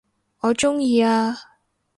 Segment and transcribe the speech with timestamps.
[0.39, 1.37] 我鍾意啊